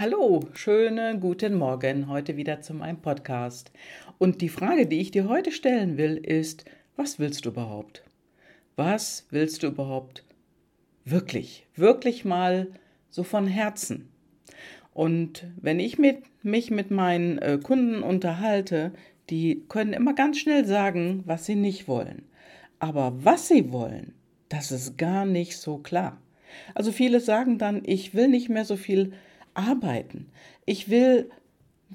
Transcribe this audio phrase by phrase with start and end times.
[0.00, 3.70] Hallo, schönen guten Morgen, heute wieder zu meinem Podcast.
[4.16, 6.64] Und die Frage, die ich dir heute stellen will, ist,
[6.96, 8.02] was willst du überhaupt?
[8.76, 10.24] Was willst du überhaupt
[11.04, 12.68] wirklich, wirklich mal
[13.10, 14.08] so von Herzen?
[14.94, 18.92] Und wenn ich mit, mich mit meinen äh, Kunden unterhalte,
[19.28, 22.22] die können immer ganz schnell sagen, was sie nicht wollen.
[22.78, 24.14] Aber was sie wollen,
[24.48, 26.22] das ist gar nicht so klar.
[26.74, 29.12] Also viele sagen dann, ich will nicht mehr so viel
[29.54, 30.30] arbeiten.
[30.66, 31.30] Ich will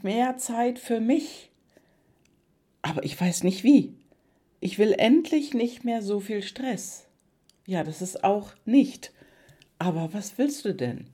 [0.02, 1.50] mehr Zeit für mich.
[2.82, 3.94] Aber ich weiß nicht wie.
[4.60, 7.08] Ich will endlich nicht mehr so viel Stress.
[7.66, 9.12] Ja, das ist auch nicht.
[9.80, 11.08] Aber was willst du denn?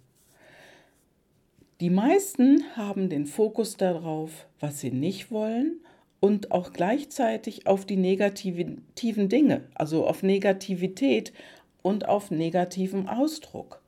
[1.79, 5.79] Die meisten haben den Fokus darauf, was sie nicht wollen
[6.19, 11.33] und auch gleichzeitig auf die negativen Dinge, also auf Negativität
[11.81, 13.80] und auf negativen Ausdruck.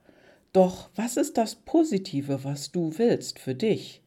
[0.54, 4.00] Doch was ist das Positive, was du willst für dich?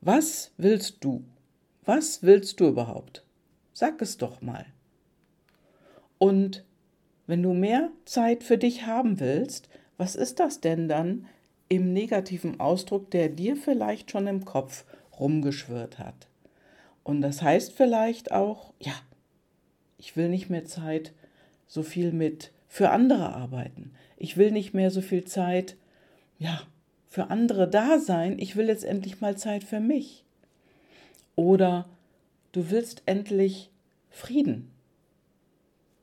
[0.00, 1.24] Was willst du?
[1.84, 3.24] Was willst du überhaupt?
[3.72, 4.64] Sag es doch mal.
[6.18, 6.64] Und
[7.26, 11.26] wenn du mehr Zeit für dich haben willst, was ist das denn dann
[11.68, 14.84] im negativen Ausdruck, der dir vielleicht schon im Kopf
[15.18, 16.28] rumgeschwirrt hat?
[17.02, 18.94] Und das heißt vielleicht auch, ja,
[19.98, 21.12] ich will nicht mehr Zeit
[21.66, 23.92] so viel mit für andere arbeiten.
[24.16, 25.76] Ich will nicht mehr so viel Zeit,
[26.38, 26.60] ja,
[27.08, 28.38] für andere da sein.
[28.38, 30.24] Ich will jetzt endlich mal Zeit für mich.
[31.34, 31.86] Oder
[32.52, 33.70] du willst endlich
[34.10, 34.70] Frieden.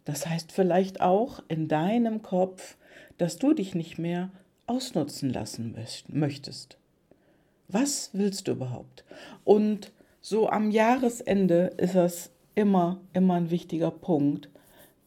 [0.05, 2.77] Das heißt vielleicht auch in deinem Kopf,
[3.17, 4.29] dass du dich nicht mehr
[4.67, 5.75] ausnutzen lassen
[6.07, 6.77] möchtest.
[7.67, 9.03] Was willst du überhaupt?
[9.43, 9.91] Und
[10.21, 14.49] so am Jahresende ist das immer, immer ein wichtiger Punkt,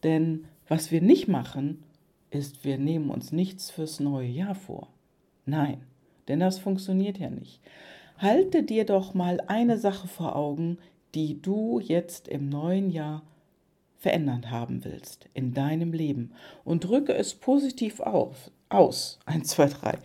[0.02, 1.82] denn was wir nicht machen,
[2.30, 4.88] ist, wir nehmen uns nichts fürs neue Jahr vor.
[5.44, 5.82] Nein,
[6.28, 7.60] denn das funktioniert ja nicht.
[8.18, 10.78] Halte dir doch mal eine Sache vor Augen,
[11.14, 13.22] die du jetzt im neuen Jahr
[13.96, 16.32] verändern haben willst in deinem Leben
[16.64, 19.18] und drücke es positiv auf, aus.
[19.24, 19.98] Eins, zwei, drei.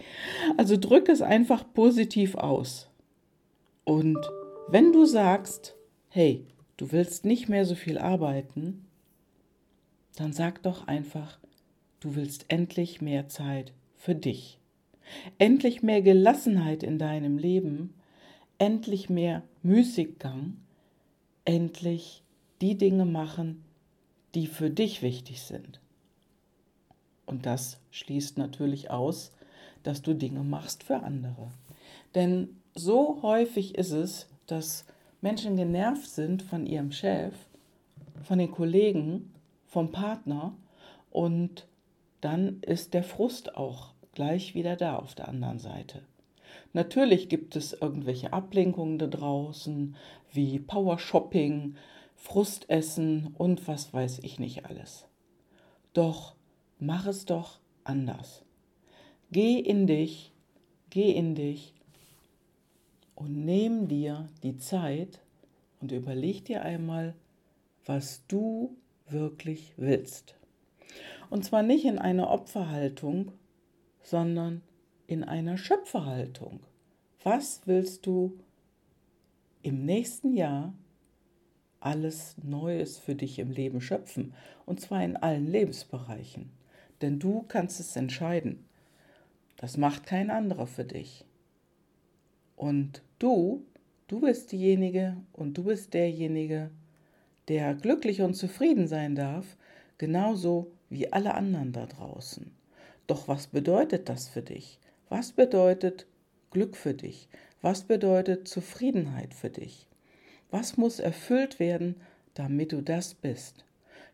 [0.58, 2.90] Also drücke es einfach positiv aus.
[3.84, 4.18] Und
[4.68, 5.76] wenn du sagst,
[6.10, 6.46] hey,
[6.78, 8.86] du willst nicht mehr so viel arbeiten,
[10.16, 11.40] dann sag doch einfach,
[12.00, 14.60] du willst endlich mehr Zeit für dich.
[15.38, 17.94] Endlich mehr Gelassenheit in deinem Leben,
[18.58, 20.58] endlich mehr Müßiggang,
[21.46, 22.24] endlich
[22.62, 23.64] die Dinge machen,
[24.36, 25.80] die für dich wichtig sind.
[27.26, 29.32] Und das schließt natürlich aus,
[29.84, 31.52] dass du Dinge machst für andere.
[32.14, 34.86] Denn so häufig ist es, dass
[35.22, 37.34] Menschen genervt sind von ihrem Chef,
[38.24, 39.34] von den Kollegen,
[39.72, 40.54] vom Partner
[41.12, 41.66] und
[42.20, 46.04] dann ist der Frust auch gleich wieder da auf der anderen Seite.
[46.74, 49.96] Natürlich gibt es irgendwelche Ablenkungen da draußen,
[50.34, 51.78] wie Power-Shopping,
[52.16, 55.08] Frustessen und was weiß ich nicht alles.
[55.94, 56.36] Doch
[56.78, 58.44] mach es doch anders.
[59.32, 60.34] Geh in dich,
[60.90, 61.74] geh in dich
[63.16, 65.22] und nimm dir die Zeit
[65.80, 67.16] und überleg dir einmal,
[67.86, 68.76] was du
[69.12, 70.36] wirklich willst.
[71.30, 73.32] Und zwar nicht in einer Opferhaltung,
[74.02, 74.62] sondern
[75.08, 76.60] in einer Schöpferhaltung.
[77.24, 78.40] Was willst du
[79.62, 80.74] im nächsten Jahr
[81.80, 84.34] alles Neues für dich im Leben schöpfen?
[84.66, 86.52] Und zwar in allen Lebensbereichen.
[87.02, 88.66] Denn du kannst es entscheiden.
[89.58, 91.26] Das macht kein anderer für dich.
[92.56, 93.66] Und du,
[94.08, 96.72] du bist diejenige und du bist derjenige,
[97.52, 99.58] der glücklich und zufrieden sein darf,
[99.98, 102.50] genauso wie alle anderen da draußen.
[103.08, 104.80] Doch was bedeutet das für dich?
[105.10, 106.08] Was bedeutet
[106.52, 107.28] Glück für dich?
[107.62, 109.86] Was bedeutet Zufriedenheit für dich?
[110.50, 111.98] Was muss erfüllt werden,
[112.36, 113.66] damit du das bist?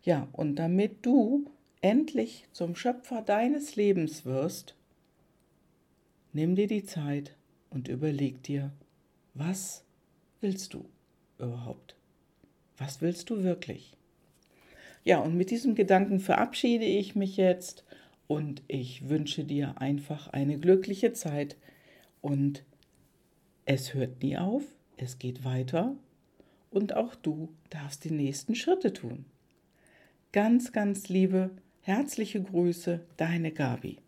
[0.02, 1.48] Ja, und damit du
[1.80, 4.74] endlich zum Schöpfer deines Lebens wirst,
[6.32, 7.36] nimm dir die Zeit
[7.70, 8.72] und überleg dir,
[9.34, 9.84] was
[10.40, 10.86] willst du
[11.38, 11.97] überhaupt?
[12.78, 13.92] Was willst du wirklich?
[15.04, 17.84] Ja, und mit diesem Gedanken verabschiede ich mich jetzt
[18.26, 21.56] und ich wünsche dir einfach eine glückliche Zeit
[22.20, 22.64] und
[23.64, 24.62] es hört nie auf,
[24.96, 25.96] es geht weiter
[26.70, 29.24] und auch du darfst die nächsten Schritte tun.
[30.32, 33.98] Ganz, ganz liebe, herzliche Grüße, deine Gabi.